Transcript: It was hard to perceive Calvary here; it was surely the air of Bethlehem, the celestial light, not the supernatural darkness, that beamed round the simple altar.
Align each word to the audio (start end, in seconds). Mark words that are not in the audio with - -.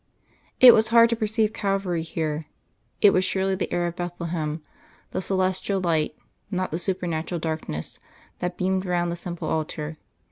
It 0.59 0.73
was 0.73 0.87
hard 0.87 1.11
to 1.11 1.15
perceive 1.15 1.53
Calvary 1.53 2.01
here; 2.01 2.45
it 3.01 3.11
was 3.13 3.23
surely 3.23 3.53
the 3.53 3.71
air 3.71 3.85
of 3.85 3.95
Bethlehem, 3.95 4.63
the 5.11 5.21
celestial 5.21 5.79
light, 5.79 6.15
not 6.49 6.71
the 6.71 6.79
supernatural 6.79 7.37
darkness, 7.37 7.99
that 8.39 8.57
beamed 8.57 8.83
round 8.83 9.11
the 9.11 9.15
simple 9.15 9.47
altar. 9.47 9.99